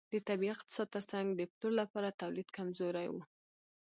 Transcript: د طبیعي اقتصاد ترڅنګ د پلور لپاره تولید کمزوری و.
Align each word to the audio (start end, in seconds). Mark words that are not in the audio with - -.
د 0.11 0.13
طبیعي 0.29 0.53
اقتصاد 0.55 0.87
ترڅنګ 0.95 1.27
د 1.33 1.41
پلور 1.55 1.73
لپاره 1.81 2.17
تولید 2.21 2.47
کمزوری 2.57 3.07
و. 3.11 3.15